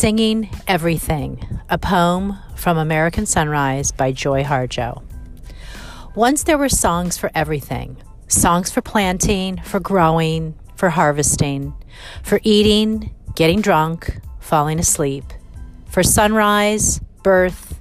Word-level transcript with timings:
Singing 0.00 0.48
Everything, 0.66 1.46
a 1.68 1.76
poem 1.76 2.38
from 2.56 2.78
American 2.78 3.26
Sunrise 3.26 3.92
by 3.92 4.12
Joy 4.12 4.42
Harjo. 4.42 5.02
Once 6.14 6.42
there 6.44 6.56
were 6.56 6.70
songs 6.70 7.18
for 7.18 7.30
everything 7.34 7.98
songs 8.26 8.70
for 8.70 8.80
planting, 8.80 9.60
for 9.60 9.78
growing, 9.78 10.54
for 10.74 10.88
harvesting, 10.88 11.74
for 12.22 12.40
eating, 12.44 13.14
getting 13.34 13.60
drunk, 13.60 14.22
falling 14.38 14.78
asleep, 14.78 15.24
for 15.84 16.02
sunrise, 16.02 16.98
birth, 17.22 17.78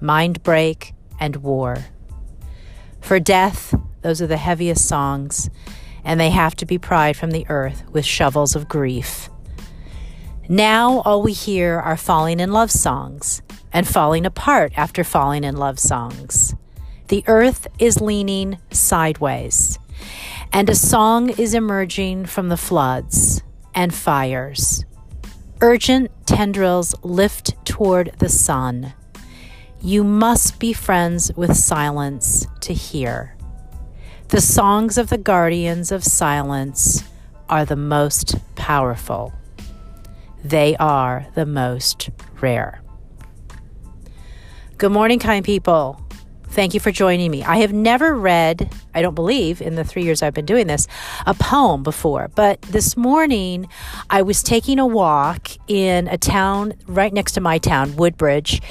mind 0.00 0.44
break, 0.44 0.94
and 1.18 1.34
war. 1.34 1.78
For 3.00 3.18
death, 3.18 3.74
those 4.02 4.22
are 4.22 4.28
the 4.28 4.36
heaviest 4.36 4.86
songs, 4.86 5.50
and 6.04 6.20
they 6.20 6.30
have 6.30 6.54
to 6.54 6.64
be 6.64 6.78
pried 6.78 7.16
from 7.16 7.32
the 7.32 7.44
earth 7.48 7.82
with 7.90 8.04
shovels 8.04 8.54
of 8.54 8.68
grief. 8.68 9.28
Now 10.48 11.00
all 11.00 11.22
we 11.22 11.32
hear 11.32 11.80
are 11.80 11.96
falling 11.96 12.38
in 12.38 12.52
love 12.52 12.70
songs 12.70 13.42
and 13.72 13.86
falling 13.86 14.24
apart 14.24 14.72
after 14.76 15.02
falling 15.02 15.42
in 15.42 15.56
love 15.56 15.80
songs. 15.80 16.54
The 17.08 17.24
earth 17.26 17.66
is 17.80 18.00
leaning 18.00 18.58
sideways, 18.70 19.76
and 20.52 20.70
a 20.70 20.74
song 20.76 21.30
is 21.30 21.52
emerging 21.52 22.26
from 22.26 22.48
the 22.48 22.56
floods 22.56 23.42
and 23.74 23.92
fires. 23.92 24.84
Urgent 25.60 26.12
tendrils 26.26 26.94
lift 27.02 27.56
toward 27.64 28.12
the 28.18 28.28
sun. 28.28 28.94
You 29.80 30.04
must 30.04 30.60
be 30.60 30.72
friends 30.72 31.32
with 31.34 31.56
silence 31.56 32.46
to 32.60 32.72
hear. 32.72 33.36
The 34.28 34.40
songs 34.40 34.96
of 34.96 35.08
the 35.08 35.18
guardians 35.18 35.90
of 35.90 36.04
silence 36.04 37.02
are 37.48 37.64
the 37.64 37.76
most 37.76 38.36
powerful 38.54 39.32
they 40.50 40.76
are 40.76 41.26
the 41.34 41.46
most 41.46 42.10
rare. 42.40 42.82
Good 44.78 44.92
morning, 44.92 45.18
kind 45.18 45.44
people. 45.44 46.00
Thank 46.48 46.72
you 46.72 46.80
for 46.80 46.90
joining 46.90 47.30
me. 47.30 47.42
I 47.42 47.58
have 47.58 47.72
never 47.72 48.14
read, 48.14 48.72
I 48.94 49.02
don't 49.02 49.14
believe, 49.14 49.60
in 49.60 49.74
the 49.74 49.84
three 49.84 50.04
years 50.04 50.22
I've 50.22 50.32
been 50.32 50.46
doing 50.46 50.68
this, 50.68 50.86
a 51.26 51.34
poem 51.34 51.82
before. 51.82 52.28
But 52.34 52.62
this 52.62 52.96
morning, 52.96 53.68
I 54.08 54.22
was 54.22 54.42
taking 54.42 54.78
a 54.78 54.86
walk 54.86 55.48
in 55.68 56.08
a 56.08 56.16
town 56.16 56.74
right 56.86 57.12
next 57.12 57.32
to 57.32 57.40
my 57.40 57.58
town, 57.58 57.96
Woodbridge, 57.96 58.62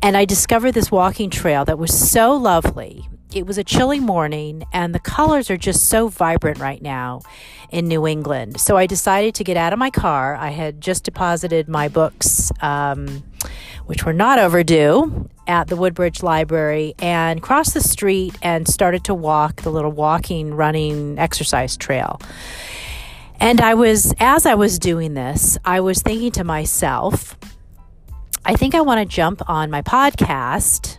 and 0.00 0.16
I 0.16 0.24
discovered 0.24 0.72
this 0.72 0.90
walking 0.90 1.28
trail 1.28 1.64
that 1.64 1.78
was 1.78 1.92
so 1.92 2.34
lovely 2.34 3.08
it 3.34 3.46
was 3.46 3.58
a 3.58 3.64
chilly 3.64 3.98
morning 3.98 4.64
and 4.72 4.94
the 4.94 5.00
colors 5.00 5.50
are 5.50 5.56
just 5.56 5.88
so 5.88 6.08
vibrant 6.08 6.58
right 6.58 6.80
now 6.80 7.20
in 7.70 7.88
New 7.88 8.06
England. 8.06 8.60
So 8.60 8.76
I 8.76 8.86
decided 8.86 9.34
to 9.34 9.44
get 9.44 9.56
out 9.56 9.72
of 9.72 9.78
my 9.78 9.90
car. 9.90 10.36
I 10.36 10.50
had 10.50 10.80
just 10.80 11.04
deposited 11.04 11.68
my 11.68 11.88
books, 11.88 12.52
um, 12.62 13.24
which 13.86 14.04
were 14.04 14.12
not 14.12 14.38
overdue, 14.38 15.28
at 15.46 15.68
the 15.68 15.76
Woodbridge 15.76 16.22
Library 16.22 16.94
and 17.00 17.42
crossed 17.42 17.74
the 17.74 17.80
street 17.80 18.38
and 18.40 18.66
started 18.66 19.04
to 19.04 19.14
walk 19.14 19.62
the 19.62 19.70
little 19.70 19.92
walking, 19.92 20.54
running 20.54 21.18
exercise 21.18 21.76
trail. 21.76 22.20
And 23.40 23.60
I 23.60 23.74
was, 23.74 24.14
as 24.20 24.46
I 24.46 24.54
was 24.54 24.78
doing 24.78 25.14
this, 25.14 25.58
I 25.64 25.80
was 25.80 26.00
thinking 26.00 26.30
to 26.32 26.44
myself, 26.44 27.36
I 28.46 28.54
think 28.54 28.74
I 28.74 28.80
want 28.80 29.00
to 29.00 29.06
jump 29.06 29.42
on 29.50 29.70
my 29.70 29.82
podcast 29.82 30.98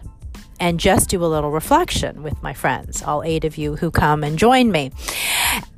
and 0.59 0.80
just 0.80 1.09
do 1.09 1.23
a 1.23 1.28
little 1.28 1.52
reflection 1.52 2.23
with 2.23 2.42
my 2.42 2.53
friends, 2.53 3.03
all 3.03 3.23
eight 3.23 3.45
of 3.45 3.58
you 3.58 3.75
who 3.75 3.92
come 3.92 4.23
and 4.23 4.38
join 4.38 4.72
me. 4.72 4.92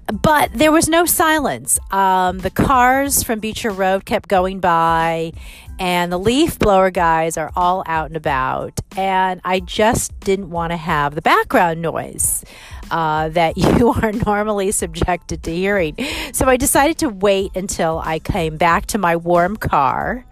But 0.08 0.54
there 0.54 0.72
was 0.72 0.88
no 0.88 1.06
silence. 1.06 1.80
Um, 1.92 2.40
the 2.40 2.50
cars 2.50 3.24
from 3.24 3.40
Beecher 3.40 3.72
Road 3.72 4.06
kept 4.06 4.30
going 4.30 4.62
by, 4.62 5.34
and 5.80 6.12
the 6.12 6.18
leaf 6.18 6.58
blower 6.58 6.92
guys 6.92 7.36
are 7.36 7.52
all 7.58 7.84
out 7.86 8.08
and 8.08 8.16
about. 8.16 8.80
And 8.96 9.42
I 9.44 9.60
just 9.60 10.18
didn't 10.22 10.50
want 10.50 10.72
to 10.72 10.78
have 10.78 11.14
the 11.16 11.22
background 11.22 11.82
noise. 11.82 12.46
Uh, 12.90 13.28
that 13.28 13.58
you 13.80 13.90
are 13.92 14.14
normally 14.14 14.72
subjected 14.72 15.44
to 15.44 15.54
hearing. 15.54 15.98
So 16.32 16.46
I 16.46 16.56
decided 16.56 16.98
to 17.00 17.10
wait 17.10 17.54
until 17.54 18.00
I 18.02 18.20
came 18.20 18.56
back 18.56 18.86
to 18.88 18.98
my 18.98 19.18
warm 19.18 19.58
car 19.58 20.26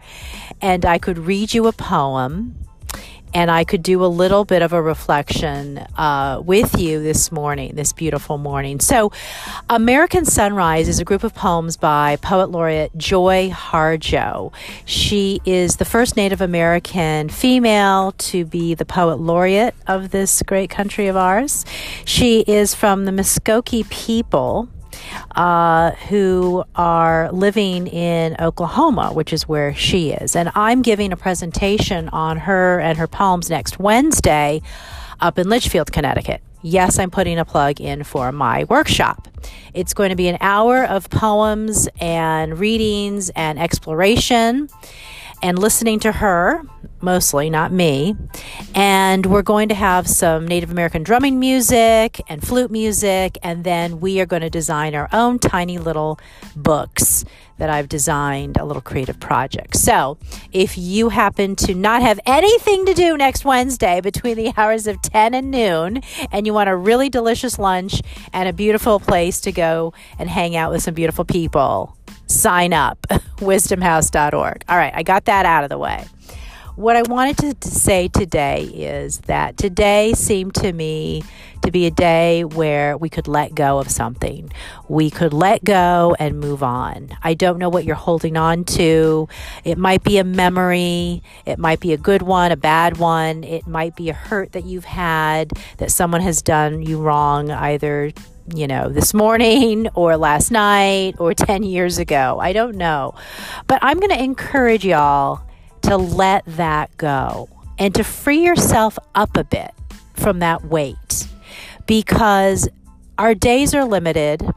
and 0.61 0.85
I 0.85 0.97
could 0.97 1.17
read 1.17 1.53
you 1.53 1.67
a 1.67 1.73
poem 1.73 2.64
and 3.35 3.51
I 3.51 3.65
could 3.65 3.83
do 3.83 4.03
a 4.03 4.07
little 4.07 4.45
bit 4.45 4.61
of 4.61 4.71
a 4.71 4.81
reflection 4.81 5.79
uh, 5.97 6.41
with 6.43 6.79
you 6.79 7.03
this 7.03 7.33
morning, 7.33 7.75
this 7.75 7.91
beautiful 7.91 8.37
morning. 8.37 8.79
So, 8.79 9.11
American 9.69 10.23
Sunrise 10.23 10.87
is 10.87 10.99
a 10.99 11.03
group 11.03 11.25
of 11.25 11.35
poems 11.35 11.75
by 11.75 12.15
poet 12.15 12.49
laureate 12.49 12.97
Joy 12.97 13.49
Harjo. 13.49 14.53
She 14.85 15.41
is 15.43 15.75
the 15.75 15.83
first 15.83 16.15
Native 16.15 16.39
American 16.39 17.27
female 17.27 18.13
to 18.13 18.45
be 18.45 18.73
the 18.73 18.85
poet 18.85 19.19
laureate 19.19 19.75
of 19.85 20.11
this 20.11 20.41
great 20.43 20.69
country 20.69 21.07
of 21.07 21.17
ours. 21.17 21.65
She 22.05 22.39
is 22.47 22.73
from 22.73 23.03
the 23.03 23.11
Muskogee 23.11 23.89
people 23.89 24.69
uh, 25.35 25.91
who 25.91 26.63
are 26.75 27.31
living 27.31 27.87
in 27.87 28.35
Oklahoma, 28.39 29.11
which 29.13 29.33
is 29.33 29.47
where 29.47 29.73
she 29.73 30.11
is. 30.11 30.35
And 30.35 30.51
I'm 30.55 30.81
giving 30.81 31.11
a 31.11 31.17
presentation 31.17 32.09
on 32.09 32.37
her 32.37 32.79
and 32.79 32.97
her 32.97 33.07
poems 33.07 33.49
next 33.49 33.79
Wednesday 33.79 34.61
up 35.19 35.39
in 35.39 35.49
Litchfield, 35.49 35.91
Connecticut. 35.91 36.41
Yes, 36.61 36.97
I'm 36.97 37.11
putting 37.11 37.37
a 37.37 37.45
plug 37.45 37.79
in 37.79 38.03
for 38.03 38.31
my 38.31 38.63
workshop. 38.63 39.27
It's 39.73 39.93
going 39.93 40.09
to 40.09 40.15
be 40.15 40.27
an 40.27 40.37
hour 40.41 40.83
of 40.83 41.09
poems 41.11 41.87
and 41.99 42.57
readings 42.57 43.29
and 43.29 43.59
exploration 43.59 44.69
and 45.41 45.59
listening 45.59 45.99
to 45.99 46.11
her, 46.11 46.63
mostly, 47.01 47.49
not 47.49 47.71
me. 47.71 48.15
And 48.73 49.25
we're 49.25 49.41
going 49.41 49.69
to 49.69 49.75
have 49.75 50.07
some 50.07 50.47
Native 50.47 50.71
American 50.71 51.03
drumming 51.03 51.39
music 51.39 52.21
and 52.27 52.45
flute 52.45 52.71
music, 52.71 53.37
and 53.43 53.63
then 53.63 53.99
we 53.99 54.19
are 54.19 54.25
going 54.25 54.41
to 54.41 54.49
design 54.49 54.95
our 54.95 55.09
own 55.13 55.39
tiny 55.39 55.77
little 55.77 56.19
books 56.55 57.23
that 57.57 57.69
I've 57.69 57.87
designed, 57.87 58.57
a 58.57 58.65
little 58.65 58.81
creative 58.81 59.19
project. 59.19 59.77
So, 59.77 60.17
if 60.51 60.77
you 60.77 61.09
happen 61.09 61.55
to 61.57 61.73
not 61.73 62.01
have 62.01 62.19
anything 62.25 62.85
to 62.85 62.93
do 62.93 63.15
next 63.17 63.45
Wednesday 63.45 64.01
between 64.01 64.35
the 64.35 64.51
hours 64.57 64.87
of 64.87 65.01
10 65.01 65.33
and 65.33 65.51
noon, 65.51 66.01
and 66.31 66.45
you 66.45 66.53
want 66.53 66.69
a 66.69 66.75
really 66.75 67.09
delicious 67.09 67.57
lunch 67.57 68.01
and 68.33 68.49
a 68.49 68.53
beautiful 68.53 68.99
place 68.99 69.39
to 69.41 69.51
go 69.51 69.93
and 70.19 70.29
hang 70.29 70.55
out 70.55 70.71
with 70.71 70.83
some 70.83 70.93
beautiful 70.93 71.23
people, 71.23 71.95
sign 72.27 72.73
up 72.73 73.01
wisdomhouse.org. 73.37 74.65
All 74.67 74.77
right, 74.77 74.93
I 74.95 75.03
got 75.03 75.25
that 75.25 75.45
out 75.45 75.63
of 75.63 75.69
the 75.69 75.77
way. 75.77 76.05
What 76.75 76.97
I 76.97 77.03
wanted 77.03 77.61
to, 77.61 77.69
say 77.69 78.09
today 78.09 78.63
is 78.63 79.19
that 79.19 79.55
today 79.55 80.11
seemed 80.13 80.55
to 80.55 80.73
me 80.73 81.23
to 81.61 81.71
be 81.71 81.85
a 81.85 81.91
day 81.91 82.43
where 82.43 82.97
we 82.97 83.07
could 83.07 83.29
let 83.29 83.55
go 83.55 83.79
of 83.79 83.89
something. 83.89 84.51
We 84.89 85.09
could 85.09 85.31
let 85.31 85.63
go 85.63 86.17
and 86.19 86.37
move 86.37 86.63
on. 86.63 87.11
I 87.23 87.33
don't 87.33 87.59
know 87.59 87.69
what 87.69 87.85
you're 87.85 87.95
holding 87.95 88.35
on 88.35 88.65
to. 88.65 89.29
It 89.63 89.77
might 89.77 90.03
be 90.03 90.17
a 90.17 90.25
memory, 90.25 91.23
it 91.45 91.59
might 91.59 91.79
be 91.79 91.93
a 91.93 91.97
good 91.97 92.21
one, 92.21 92.51
a 92.51 92.57
bad 92.57 92.97
one, 92.97 93.45
it 93.45 93.65
might 93.65 93.95
be 93.95 94.09
a 94.09 94.13
hurt 94.13 94.51
that 94.51 94.65
you've 94.65 94.85
had 94.85 95.51
that 95.77 95.91
someone 95.91 96.21
has 96.21 96.41
done 96.41 96.81
you 96.81 96.99
wrong, 96.99 97.51
either 97.51 98.11
you 98.53 98.67
know, 98.67 98.89
this 98.89 99.13
morning 99.13 99.87
or 99.95 100.17
last 100.17 100.51
night 100.51 101.15
or 101.17 101.33
10 101.33 101.63
years 101.63 101.97
ago. 101.97 102.37
I 102.39 102.53
don't 102.53 102.75
know. 102.75 103.15
But 103.67 103.79
I'm 103.81 103.99
going 103.99 104.11
to 104.11 104.23
encourage 104.23 104.85
y'all 104.85 105.41
to 105.83 105.97
let 105.97 106.43
that 106.45 106.95
go 106.97 107.49
and 107.77 107.93
to 107.95 108.03
free 108.03 108.43
yourself 108.43 108.97
up 109.15 109.35
a 109.37 109.43
bit 109.43 109.71
from 110.13 110.39
that 110.39 110.65
weight 110.65 111.27
because 111.87 112.69
our 113.17 113.33
days 113.33 113.73
are 113.73 113.85
limited. 113.85 114.47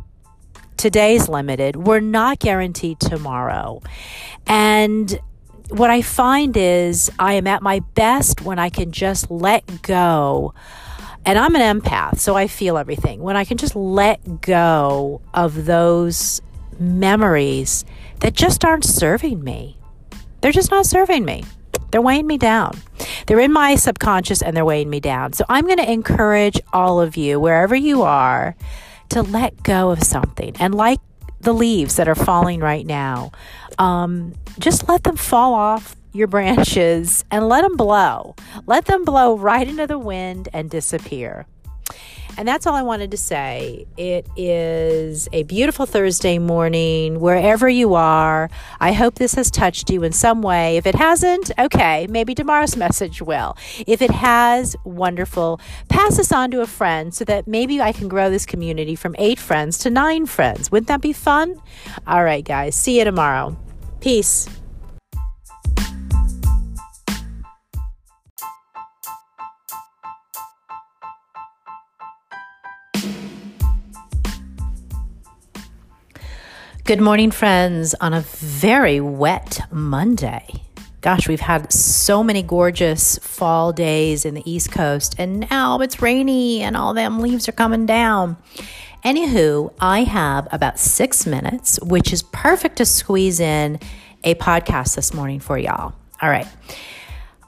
Today's 0.76 1.28
limited. 1.28 1.76
We're 1.76 2.00
not 2.00 2.38
guaranteed 2.38 3.00
tomorrow. 3.00 3.82
And 4.46 5.18
what 5.70 5.90
I 5.90 6.02
find 6.02 6.56
is 6.56 7.10
I 7.18 7.34
am 7.34 7.46
at 7.46 7.62
my 7.62 7.80
best 7.80 8.42
when 8.42 8.58
I 8.58 8.70
can 8.70 8.92
just 8.92 9.30
let 9.30 9.82
go 9.82 10.54
and 11.28 11.38
I'm 11.38 11.54
an 11.54 11.80
empath, 11.80 12.20
so 12.20 12.36
I 12.36 12.46
feel 12.46 12.78
everything. 12.78 13.20
When 13.20 13.36
I 13.36 13.44
can 13.44 13.58
just 13.58 13.76
let 13.76 14.40
go 14.40 15.20
of 15.34 15.66
those 15.66 16.40
memories 16.80 17.84
that 18.20 18.32
just 18.32 18.64
aren't 18.64 18.84
serving 18.84 19.44
me, 19.44 19.76
they're 20.40 20.52
just 20.52 20.70
not 20.70 20.86
serving 20.86 21.26
me. 21.26 21.44
They're 21.90 22.00
weighing 22.00 22.26
me 22.26 22.38
down. 22.38 22.78
They're 23.26 23.40
in 23.40 23.52
my 23.52 23.74
subconscious 23.74 24.40
and 24.40 24.56
they're 24.56 24.64
weighing 24.64 24.88
me 24.88 25.00
down. 25.00 25.34
So 25.34 25.44
I'm 25.50 25.66
going 25.66 25.76
to 25.76 25.92
encourage 25.92 26.62
all 26.72 26.98
of 26.98 27.18
you, 27.18 27.38
wherever 27.38 27.76
you 27.76 28.00
are, 28.04 28.56
to 29.10 29.20
let 29.20 29.62
go 29.62 29.90
of 29.90 30.02
something. 30.02 30.56
And 30.58 30.74
like 30.74 31.00
the 31.42 31.52
leaves 31.52 31.96
that 31.96 32.08
are 32.08 32.14
falling 32.14 32.60
right 32.60 32.86
now, 32.86 33.32
um, 33.78 34.32
just 34.58 34.88
let 34.88 35.04
them 35.04 35.16
fall 35.16 35.54
off 35.54 35.96
your 36.12 36.26
branches 36.26 37.24
and 37.30 37.48
let 37.48 37.62
them 37.62 37.76
blow. 37.76 38.34
Let 38.66 38.86
them 38.86 39.04
blow 39.04 39.36
right 39.36 39.66
into 39.66 39.86
the 39.86 39.98
wind 39.98 40.48
and 40.52 40.70
disappear. 40.70 41.46
And 42.36 42.46
that's 42.46 42.68
all 42.68 42.74
I 42.76 42.82
wanted 42.82 43.10
to 43.10 43.16
say. 43.16 43.84
It 43.96 44.28
is 44.36 45.28
a 45.32 45.42
beautiful 45.42 45.86
Thursday 45.86 46.38
morning, 46.38 47.18
wherever 47.18 47.68
you 47.68 47.94
are. 47.94 48.48
I 48.78 48.92
hope 48.92 49.16
this 49.16 49.34
has 49.34 49.50
touched 49.50 49.90
you 49.90 50.04
in 50.04 50.12
some 50.12 50.40
way. 50.40 50.76
If 50.76 50.86
it 50.86 50.94
hasn't, 50.94 51.50
okay, 51.58 52.06
maybe 52.08 52.36
tomorrow's 52.36 52.76
message 52.76 53.20
will. 53.20 53.56
If 53.88 54.00
it 54.02 54.12
has, 54.12 54.76
wonderful. 54.84 55.60
Pass 55.88 56.16
this 56.18 56.30
on 56.30 56.52
to 56.52 56.60
a 56.60 56.66
friend 56.68 57.12
so 57.12 57.24
that 57.24 57.48
maybe 57.48 57.80
I 57.80 57.90
can 57.90 58.06
grow 58.06 58.30
this 58.30 58.46
community 58.46 58.94
from 58.94 59.16
eight 59.18 59.40
friends 59.40 59.76
to 59.78 59.90
nine 59.90 60.24
friends. 60.24 60.70
Wouldn't 60.70 60.86
that 60.86 61.00
be 61.00 61.12
fun? 61.12 61.60
All 62.06 62.22
right, 62.22 62.44
guys. 62.44 62.76
See 62.76 62.98
you 62.98 63.04
tomorrow. 63.04 63.56
Peace. 64.00 64.48
Good 76.84 77.02
morning, 77.02 77.30
friends, 77.30 77.94
on 78.00 78.14
a 78.14 78.22
very 78.22 78.98
wet 78.98 79.60
Monday. 79.70 80.46
Gosh, 81.00 81.28
we've 81.28 81.40
had 81.40 81.70
so 81.72 82.24
many 82.24 82.42
gorgeous 82.42 83.18
fall 83.18 83.72
days 83.72 84.24
in 84.24 84.34
the 84.34 84.50
East 84.50 84.72
Coast, 84.72 85.14
and 85.18 85.48
now 85.50 85.80
it's 85.80 86.00
rainy 86.00 86.62
and 86.62 86.76
all 86.76 86.94
them 86.94 87.20
leaves 87.20 87.48
are 87.48 87.52
coming 87.52 87.84
down. 87.84 88.36
Anywho, 89.04 89.72
I 89.80 90.04
have 90.04 90.48
about 90.50 90.78
six 90.78 91.26
minutes, 91.26 91.78
which 91.82 92.12
is 92.12 92.22
perfect 92.22 92.76
to 92.76 92.84
squeeze 92.84 93.40
in 93.40 93.78
a 94.24 94.34
podcast 94.34 94.96
this 94.96 95.14
morning 95.14 95.40
for 95.40 95.56
y'all. 95.56 95.94
All 96.20 96.28
right. 96.28 96.48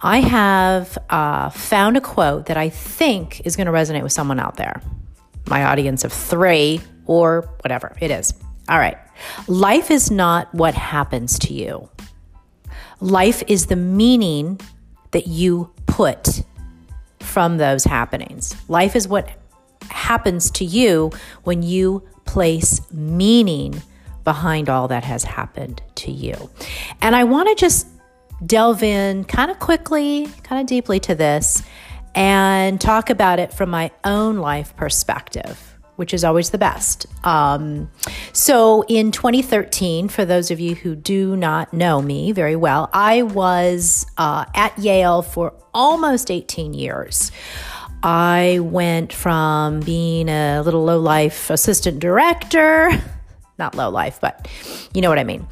I 0.03 0.21
have 0.21 0.97
uh, 1.11 1.51
found 1.51 1.97
a 1.97 2.01
quote 2.01 2.47
that 2.47 2.57
I 2.57 2.69
think 2.69 3.45
is 3.45 3.57
going 3.57 3.67
to 3.67 3.73
resonate 3.73 4.03
with 4.03 4.13
someone 4.13 4.41
out 4.41 4.57
there, 4.57 4.81
my 5.49 5.65
audience 5.65 6.05
of 6.05 6.13
three 6.13 6.81
or 7.07 7.43
whatever 7.63 7.97
it 8.01 8.11
is. 8.11 8.33
All 8.69 8.79
right. 8.79 8.97
Life 9.49 9.91
is 9.91 10.11
not 10.11 10.55
what 10.55 10.75
happens 10.75 11.39
to 11.41 11.53
you. 11.53 11.89
Life 13.01 13.43
is 13.49 13.67
the 13.67 13.77
meaning 13.77 14.61
that 15.11 15.27
you 15.27 15.71
put 15.87 16.43
from 17.19 17.59
those 17.59 17.85
happenings. 17.85 18.55
Life 18.69 18.95
is 18.97 19.09
what 19.09 19.29
happens 19.91 20.51
to 20.53 20.65
you 20.65 21.11
when 21.45 21.63
you 21.63 22.07
place 22.25 22.81
meaning 22.93 23.83
behind 24.25 24.69
all 24.69 24.89
that 24.89 25.05
has 25.05 25.25
happened 25.25 25.83
to 25.97 26.11
you. 26.11 26.51
And 27.01 27.17
I 27.17 27.25
want 27.25 27.49
to 27.49 27.55
just 27.55 27.87
delve 28.45 28.83
in 28.83 29.25
kind 29.25 29.51
of 29.51 29.59
quickly, 29.59 30.27
kind 30.43 30.61
of 30.61 30.67
deeply 30.67 31.01
to 31.01 31.15
this 31.15 31.63
and 32.15 32.81
talk 32.81 33.11
about 33.11 33.39
it 33.39 33.53
from 33.53 33.71
my 33.71 33.91
own 34.05 34.39
life 34.39 34.77
perspective 34.77 35.71
which 36.01 36.15
is 36.15 36.25
always 36.25 36.49
the 36.49 36.57
best. 36.57 37.05
Um, 37.27 37.91
so 38.33 38.87
in 38.89 39.13
2013, 39.13 40.09
for 40.09 40.25
those 40.25 40.51
of 40.51 40.59
you 40.59 40.75
who 40.75 40.97
do 40.97 41.37
not 41.37 41.75
know 41.75 42.01
me 42.01 42.33
very 42.33 42.57
well, 42.57 42.89
I 42.91 43.21
was 43.21 44.07
uh, 44.17 44.47
at 44.55 44.79
Yale 44.79 45.21
for 45.21 45.53
almost 45.75 46.31
18 46.31 46.73
years. 46.73 47.31
I 48.03 48.61
went 48.63 49.13
from 49.13 49.81
being 49.81 50.29
a 50.29 50.63
little 50.63 50.85
low 50.85 50.99
life 50.99 51.51
assistant 51.51 52.01
director, 52.01 52.91
not 53.59 53.75
low 53.75 53.91
life, 53.91 54.19
but 54.21 54.49
you 54.95 55.03
know 55.03 55.11
what 55.11 55.19
I 55.19 55.25
mean. 55.25 55.47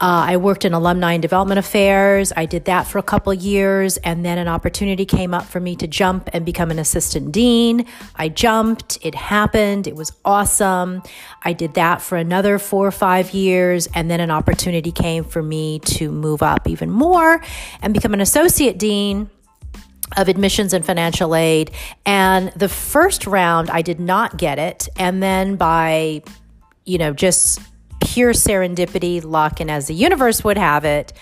Uh, 0.00 0.26
I 0.28 0.36
worked 0.38 0.64
in 0.64 0.74
alumni 0.74 1.12
and 1.12 1.22
development 1.22 1.58
affairs. 1.58 2.32
I 2.36 2.46
did 2.46 2.64
that 2.64 2.86
for 2.86 2.98
a 2.98 3.02
couple 3.02 3.32
years, 3.32 3.96
and 3.98 4.24
then 4.24 4.38
an 4.38 4.48
opportunity 4.48 5.04
came 5.06 5.32
up 5.32 5.44
for 5.44 5.60
me 5.60 5.76
to 5.76 5.86
jump 5.86 6.28
and 6.32 6.44
become 6.44 6.70
an 6.70 6.78
assistant 6.78 7.32
dean. 7.32 7.86
I 8.16 8.28
jumped, 8.28 8.98
it 9.02 9.14
happened, 9.14 9.86
it 9.86 9.94
was 9.94 10.12
awesome. 10.24 11.02
I 11.42 11.52
did 11.52 11.74
that 11.74 12.02
for 12.02 12.18
another 12.18 12.58
four 12.58 12.86
or 12.86 12.90
five 12.90 13.32
years, 13.32 13.86
and 13.94 14.10
then 14.10 14.20
an 14.20 14.30
opportunity 14.30 14.90
came 14.90 15.22
for 15.22 15.42
me 15.42 15.78
to 15.80 16.10
move 16.10 16.42
up 16.42 16.68
even 16.68 16.90
more 16.90 17.40
and 17.80 17.94
become 17.94 18.14
an 18.14 18.20
associate 18.20 18.78
dean 18.78 19.30
of 20.16 20.28
admissions 20.28 20.72
and 20.72 20.84
financial 20.84 21.34
aid. 21.34 21.70
And 22.06 22.52
the 22.52 22.68
first 22.68 23.26
round, 23.26 23.70
I 23.70 23.82
did 23.82 24.00
not 24.00 24.36
get 24.36 24.58
it. 24.58 24.88
And 24.96 25.22
then 25.22 25.56
by, 25.56 26.22
you 26.84 26.98
know, 26.98 27.12
just 27.12 27.60
pure 28.04 28.32
serendipity, 28.32 29.24
luck, 29.24 29.60
and 29.60 29.70
as 29.70 29.86
the 29.86 29.94
universe 29.94 30.44
would 30.44 30.58
have 30.58 30.84
it, 30.84 31.12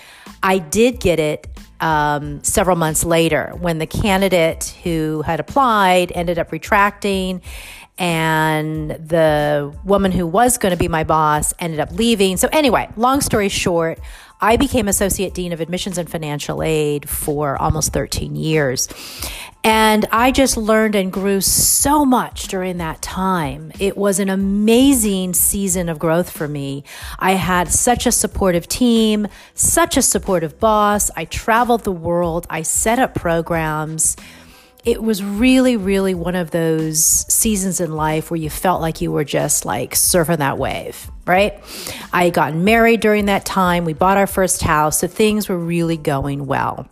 I 0.42 0.58
did 0.58 1.00
get 1.00 1.20
it 1.20 1.46
um, 1.80 2.42
several 2.44 2.76
months 2.76 3.04
later 3.04 3.52
when 3.58 3.78
the 3.78 3.86
candidate 3.86 4.74
who 4.82 5.22
had 5.22 5.40
applied 5.40 6.12
ended 6.14 6.38
up 6.38 6.52
retracting 6.52 7.42
and 7.98 8.90
the 8.90 9.76
woman 9.84 10.12
who 10.12 10.26
was 10.26 10.58
going 10.58 10.70
to 10.70 10.76
be 10.76 10.88
my 10.88 11.04
boss 11.04 11.52
ended 11.58 11.78
up 11.78 11.92
leaving. 11.92 12.36
So, 12.36 12.48
anyway, 12.50 12.88
long 12.96 13.20
story 13.20 13.48
short, 13.48 14.00
I 14.42 14.56
became 14.56 14.88
Associate 14.88 15.32
Dean 15.32 15.52
of 15.52 15.60
Admissions 15.60 15.98
and 15.98 16.10
Financial 16.10 16.64
Aid 16.64 17.08
for 17.08 17.56
almost 17.62 17.92
13 17.92 18.34
years. 18.34 18.88
And 19.62 20.04
I 20.10 20.32
just 20.32 20.56
learned 20.56 20.96
and 20.96 21.12
grew 21.12 21.40
so 21.40 22.04
much 22.04 22.48
during 22.48 22.78
that 22.78 23.00
time. 23.00 23.70
It 23.78 23.96
was 23.96 24.18
an 24.18 24.28
amazing 24.28 25.34
season 25.34 25.88
of 25.88 26.00
growth 26.00 26.28
for 26.28 26.48
me. 26.48 26.82
I 27.20 27.32
had 27.32 27.70
such 27.70 28.04
a 28.04 28.10
supportive 28.10 28.66
team, 28.66 29.28
such 29.54 29.96
a 29.96 30.02
supportive 30.02 30.58
boss. 30.58 31.12
I 31.14 31.26
traveled 31.26 31.84
the 31.84 31.92
world, 31.92 32.48
I 32.50 32.62
set 32.62 32.98
up 32.98 33.14
programs. 33.14 34.16
It 34.84 35.00
was 35.00 35.22
really, 35.22 35.76
really 35.76 36.14
one 36.14 36.34
of 36.34 36.50
those 36.50 36.98
seasons 37.32 37.80
in 37.80 37.92
life 37.92 38.30
where 38.30 38.40
you 38.40 38.50
felt 38.50 38.80
like 38.80 39.00
you 39.00 39.12
were 39.12 39.22
just 39.22 39.64
like 39.64 39.92
surfing 39.92 40.38
that 40.38 40.58
wave, 40.58 41.08
right? 41.24 41.62
I 42.12 42.30
got 42.30 42.54
married 42.56 43.00
during 43.00 43.26
that 43.26 43.44
time. 43.44 43.84
We 43.84 43.92
bought 43.92 44.16
our 44.16 44.26
first 44.26 44.62
house. 44.62 44.98
So 44.98 45.06
things 45.06 45.48
were 45.48 45.58
really 45.58 45.96
going 45.96 46.46
well. 46.46 46.88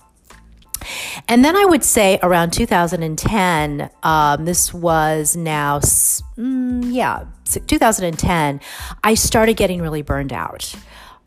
And 1.29 1.45
then 1.45 1.57
I 1.57 1.65
would 1.65 1.85
say 1.85 2.19
around 2.23 2.53
2010, 2.53 3.91
um, 4.03 4.45
this 4.45 4.73
was 4.73 5.37
now, 5.37 5.81
mm, 5.81 6.93
yeah, 6.93 7.25
2010, 7.45 8.61
I 9.03 9.15
started 9.15 9.57
getting 9.57 9.83
really 9.83 10.03
burned 10.03 10.33
out. 10.33 10.75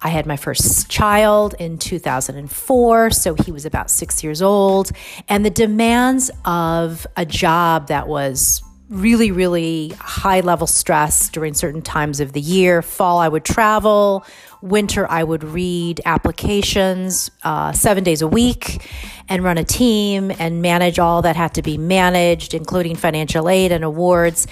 I 0.03 0.09
had 0.09 0.25
my 0.25 0.35
first 0.35 0.89
child 0.89 1.55
in 1.59 1.77
2004, 1.77 3.11
so 3.11 3.35
he 3.35 3.53
was 3.53 3.65
about 3.65 3.89
six 3.89 4.21
years 4.21 4.41
old. 4.41 4.91
And 5.29 5.45
the 5.45 5.49
demands 5.49 6.29
of 6.43 7.07
a 7.15 7.25
job 7.25 7.87
that 7.87 8.09
was 8.09 8.61
really, 8.89 9.31
really 9.31 9.93
high 9.99 10.41
level 10.41 10.67
stress 10.67 11.29
during 11.29 11.53
certain 11.53 11.81
times 11.81 12.19
of 12.19 12.33
the 12.33 12.41
year. 12.41 12.81
Fall, 12.81 13.17
I 13.17 13.29
would 13.29 13.45
travel. 13.45 14.25
Winter, 14.61 15.09
I 15.09 15.23
would 15.23 15.43
read 15.43 16.01
applications 16.05 17.31
uh, 17.43 17.71
seven 17.71 18.03
days 18.03 18.21
a 18.21 18.27
week 18.27 18.85
and 19.29 19.41
run 19.41 19.57
a 19.57 19.63
team 19.63 20.31
and 20.37 20.61
manage 20.61 20.99
all 20.99 21.21
that 21.21 21.37
had 21.37 21.53
to 21.55 21.61
be 21.61 21.77
managed, 21.77 22.53
including 22.53 22.97
financial 22.97 23.49
aid 23.49 23.71
and 23.71 23.85
awards. 23.85 24.47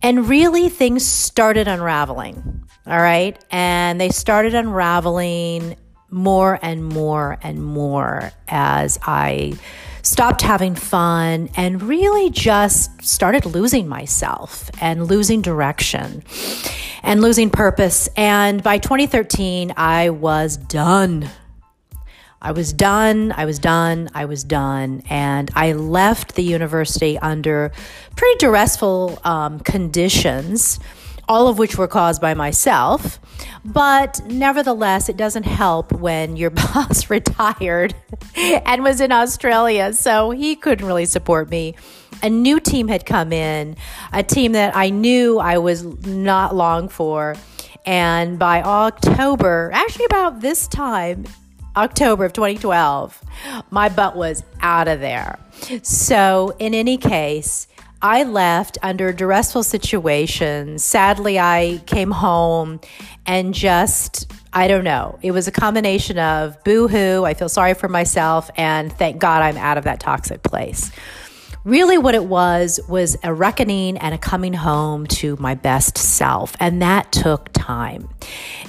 And 0.00 0.28
really, 0.28 0.68
things 0.68 1.04
started 1.04 1.66
unraveling. 1.66 2.65
All 2.86 3.00
right. 3.00 3.36
And 3.50 4.00
they 4.00 4.10
started 4.10 4.54
unraveling 4.54 5.76
more 6.08 6.58
and 6.62 6.84
more 6.84 7.36
and 7.42 7.64
more 7.64 8.30
as 8.46 8.98
I 9.02 9.54
stopped 10.02 10.42
having 10.42 10.76
fun 10.76 11.50
and 11.56 11.82
really 11.82 12.30
just 12.30 13.02
started 13.02 13.44
losing 13.44 13.88
myself 13.88 14.70
and 14.80 15.08
losing 15.08 15.42
direction 15.42 16.22
and 17.02 17.20
losing 17.20 17.50
purpose. 17.50 18.08
And 18.16 18.62
by 18.62 18.78
2013, 18.78 19.74
I 19.76 20.10
was 20.10 20.56
done. 20.56 21.28
I 22.40 22.52
was 22.52 22.72
done, 22.72 23.32
I 23.32 23.46
was 23.46 23.58
done, 23.58 24.10
I 24.14 24.26
was 24.26 24.44
done. 24.44 25.02
And 25.10 25.50
I 25.56 25.72
left 25.72 26.36
the 26.36 26.44
university 26.44 27.18
under 27.18 27.72
pretty 28.14 28.38
duressful 28.38 29.18
um, 29.24 29.58
conditions 29.60 30.78
all 31.28 31.48
of 31.48 31.58
which 31.58 31.76
were 31.76 31.88
caused 31.88 32.20
by 32.20 32.34
myself. 32.34 33.18
But 33.64 34.20
nevertheless, 34.26 35.08
it 35.08 35.16
doesn't 35.16 35.44
help 35.44 35.92
when 35.92 36.36
your 36.36 36.50
boss 36.74 37.10
retired 37.10 37.94
and 38.36 38.82
was 38.82 39.00
in 39.00 39.12
Australia, 39.12 39.92
so 39.92 40.30
he 40.30 40.56
couldn't 40.56 40.86
really 40.86 41.06
support 41.06 41.50
me. 41.50 41.74
A 42.22 42.30
new 42.30 42.60
team 42.60 42.88
had 42.88 43.04
come 43.04 43.32
in, 43.32 43.76
a 44.12 44.22
team 44.22 44.52
that 44.52 44.74
I 44.74 44.90
knew 44.90 45.38
I 45.38 45.58
was 45.58 45.84
not 46.06 46.54
long 46.54 46.88
for. 46.88 47.34
And 47.84 48.38
by 48.38 48.62
October, 48.62 49.70
actually 49.74 50.06
about 50.06 50.40
this 50.40 50.66
time, 50.66 51.24
October 51.76 52.24
of 52.24 52.32
2012, 52.32 53.22
my 53.70 53.88
butt 53.90 54.16
was 54.16 54.42
out 54.60 54.88
of 54.88 55.00
there. 55.00 55.38
So, 55.82 56.56
in 56.58 56.72
any 56.72 56.96
case, 56.96 57.68
I 58.02 58.24
left 58.24 58.78
under 58.82 59.12
duressful 59.12 59.62
situations. 59.62 60.84
Sadly, 60.84 61.38
I 61.38 61.82
came 61.86 62.10
home 62.10 62.80
and 63.24 63.54
just, 63.54 64.30
I 64.52 64.68
don't 64.68 64.84
know, 64.84 65.18
it 65.22 65.32
was 65.32 65.48
a 65.48 65.50
combination 65.52 66.18
of 66.18 66.62
boo 66.62 66.88
hoo, 66.88 67.24
I 67.24 67.34
feel 67.34 67.48
sorry 67.48 67.74
for 67.74 67.88
myself, 67.88 68.50
and 68.56 68.92
thank 68.92 69.18
God 69.18 69.42
I'm 69.42 69.56
out 69.56 69.78
of 69.78 69.84
that 69.84 69.98
toxic 69.98 70.42
place. 70.42 70.92
really 71.66 71.98
what 71.98 72.14
it 72.14 72.24
was 72.24 72.78
was 72.88 73.16
a 73.24 73.34
reckoning 73.34 73.98
and 73.98 74.14
a 74.14 74.18
coming 74.18 74.52
home 74.52 75.04
to 75.04 75.36
my 75.40 75.52
best 75.54 75.98
self. 75.98 76.54
And 76.60 76.80
that 76.80 77.10
took 77.10 77.50
time. 77.52 78.08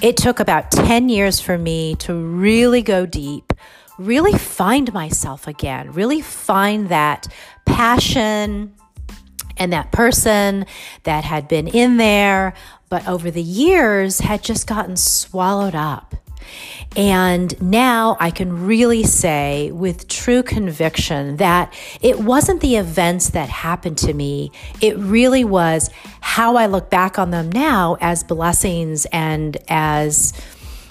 It 0.01 0.17
took 0.17 0.39
about 0.39 0.71
10 0.71 1.07
years 1.07 1.39
for 1.39 1.59
me 1.59 1.95
to 1.97 2.15
really 2.15 2.81
go 2.81 3.05
deep, 3.05 3.53
really 3.99 4.35
find 4.37 4.91
myself 4.93 5.47
again, 5.47 5.91
really 5.91 6.21
find 6.21 6.89
that 6.89 7.27
passion 7.67 8.73
and 9.57 9.73
that 9.73 9.91
person 9.91 10.65
that 11.03 11.23
had 11.23 11.47
been 11.47 11.67
in 11.67 11.97
there, 11.97 12.53
but 12.89 13.07
over 13.07 13.31
the 13.31 13.41
years 13.41 14.19
had 14.19 14.43
just 14.43 14.67
gotten 14.67 14.95
swallowed 14.95 15.75
up. 15.75 16.15
And 16.95 17.59
now 17.61 18.17
I 18.19 18.31
can 18.31 18.65
really 18.65 19.03
say 19.03 19.71
with 19.71 20.07
true 20.07 20.41
conviction 20.43 21.37
that 21.37 21.73
it 22.01 22.19
wasn't 22.19 22.61
the 22.61 22.77
events 22.77 23.31
that 23.31 23.49
happened 23.49 23.97
to 23.99 24.13
me. 24.13 24.51
It 24.81 24.97
really 24.97 25.43
was 25.43 25.89
how 26.21 26.55
I 26.55 26.65
look 26.67 26.89
back 26.89 27.19
on 27.19 27.31
them 27.31 27.51
now 27.51 27.97
as 27.99 28.23
blessings 28.23 29.05
and 29.11 29.57
as 29.67 30.33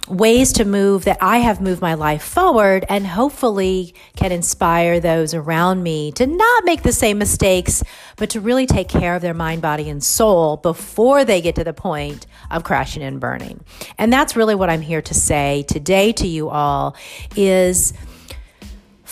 ways 0.08 0.52
to 0.54 0.64
move 0.64 1.04
that 1.04 1.18
I 1.20 1.38
have 1.38 1.60
moved 1.60 1.80
my 1.80 1.94
life 1.94 2.22
forward 2.22 2.84
and 2.88 3.06
hopefully 3.06 3.94
can 4.16 4.32
inspire 4.32 5.00
those 5.00 5.34
around 5.34 5.82
me 5.82 6.12
to 6.12 6.26
not 6.26 6.64
make 6.64 6.82
the 6.82 6.92
same 6.92 7.18
mistakes, 7.18 7.82
but 8.16 8.30
to 8.30 8.40
really 8.40 8.66
take 8.66 8.88
care 8.88 9.14
of 9.16 9.22
their 9.22 9.34
mind, 9.34 9.62
body, 9.62 9.88
and 9.90 10.02
soul 10.02 10.56
before 10.58 11.24
they 11.24 11.40
get 11.40 11.54
to 11.56 11.64
the 11.64 11.72
point 11.72 12.26
of 12.50 12.64
crashing 12.64 13.02
and 13.02 13.20
burning. 13.20 13.64
And 13.98 14.12
that's 14.12 14.36
really 14.36 14.54
what 14.54 14.70
I'm 14.70 14.82
here 14.82 15.02
to 15.02 15.14
say 15.14 15.64
today 15.68 16.12
to 16.12 16.26
you 16.26 16.48
all 16.48 16.96
is 17.34 17.92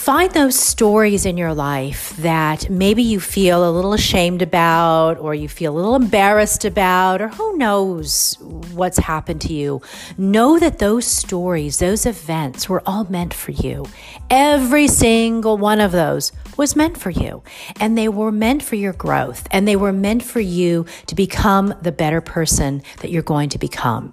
Find 0.05 0.31
those 0.33 0.59
stories 0.59 1.25
in 1.25 1.39
your 1.39 1.55
life 1.55 2.15
that 2.19 2.69
maybe 2.69 3.03
you 3.03 3.19
feel 3.19 3.67
a 3.67 3.73
little 3.73 3.95
ashamed 3.95 4.43
about, 4.43 5.19
or 5.19 5.35
you 5.35 5.49
feel 5.49 5.73
a 5.73 5.79
little 5.79 5.95
embarrassed 5.95 6.67
about, 6.67 7.23
or 7.23 7.29
who 7.29 7.57
knows 7.57 8.37
what's 8.75 8.99
happened 8.99 9.41
to 9.41 9.55
you. 9.55 9.81
Know 10.19 10.59
that 10.59 10.79
those 10.79 11.07
stories, 11.07 11.79
those 11.79 12.05
events 12.05 12.69
were 12.69 12.83
all 12.85 13.05
meant 13.05 13.33
for 13.33 13.53
you. 13.53 13.87
Every 14.29 14.89
single 14.89 15.57
one 15.57 15.81
of 15.81 15.91
those 15.91 16.33
was 16.59 16.77
meant 16.77 16.99
for 16.99 17.09
you. 17.09 17.43
And 17.81 17.97
they 17.97 18.11
were 18.11 18.31
meant 18.31 18.63
for 18.63 18.77
your 18.77 18.93
growth, 18.93 19.49
and 19.53 19.67
they 19.67 19.77
were 19.77 19.91
meant 19.91 20.23
for 20.23 20.41
you 20.41 20.85
to 21.07 21.15
become 21.15 21.73
the 21.81 21.93
better 21.93 22.21
person 22.21 22.83
that 23.01 23.11
you're 23.11 23.23
going 23.23 23.49
to 23.49 23.59
become 23.59 24.13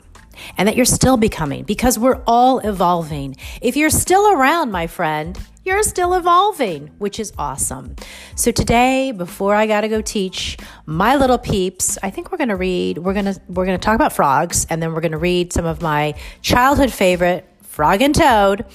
and 0.58 0.68
that 0.68 0.76
you're 0.76 0.86
still 0.86 1.18
becoming 1.18 1.64
because 1.64 1.98
we're 2.00 2.22
all 2.28 2.60
evolving. 2.60 3.36
If 3.62 3.76
you're 3.76 3.90
still 3.90 4.32
around, 4.32 4.72
my 4.72 4.88
friend, 4.88 5.38
you're 5.64 5.84
still 5.84 6.14
evolving, 6.16 6.88
which 6.98 7.20
is 7.20 7.32
awesome. 7.38 7.96
So 8.36 8.52
today, 8.52 9.12
before 9.12 9.54
I 9.54 9.68
got 9.68 9.82
to 9.82 9.88
go 9.88 10.02
teach 10.02 10.58
my 10.86 11.16
little 11.16 11.38
peeps, 11.38 12.00
I 12.02 12.10
think 12.10 12.32
we're 12.32 12.40
going 12.40 12.50
to 12.50 12.56
read 12.56 12.98
we're 12.98 13.14
going 13.14 13.26
to 13.26 13.40
we're 13.48 13.66
going 13.66 13.80
to 13.80 13.84
talk 13.84 13.96
about 13.96 14.14
frogs 14.14 14.66
and 14.70 14.82
then 14.82 14.94
we're 14.94 15.02
going 15.02 15.12
to 15.12 15.18
read 15.20 15.54
some 15.54 15.66
of 15.66 15.82
my 15.82 16.16
childhood 16.42 16.92
favorite 16.92 17.48
Frog 17.72 18.02
and 18.02 18.14
Toad. 18.14 18.66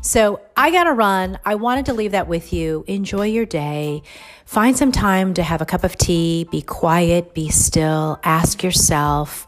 So 0.00 0.40
I 0.56 0.70
got 0.70 0.84
to 0.84 0.92
run. 0.92 1.38
I 1.44 1.56
wanted 1.56 1.86
to 1.86 1.94
leave 1.94 2.12
that 2.12 2.26
with 2.26 2.52
you. 2.52 2.84
Enjoy 2.86 3.26
your 3.26 3.44
day. 3.44 4.02
Find 4.46 4.76
some 4.76 4.92
time 4.92 5.34
to 5.34 5.42
have 5.42 5.60
a 5.60 5.66
cup 5.66 5.84
of 5.84 5.96
tea, 5.96 6.46
be 6.50 6.62
quiet, 6.62 7.34
be 7.34 7.50
still, 7.50 8.18
ask 8.22 8.62
yourself, 8.62 9.46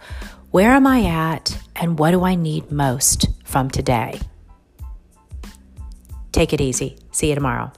where 0.50 0.72
am 0.72 0.86
I 0.86 1.04
at 1.04 1.58
and 1.76 1.98
what 1.98 2.12
do 2.12 2.24
I 2.24 2.34
need 2.34 2.70
most 2.70 3.28
from 3.44 3.70
today? 3.70 4.20
Take 6.32 6.52
it 6.52 6.60
easy. 6.60 6.98
See 7.10 7.28
you 7.28 7.34
tomorrow. 7.34 7.72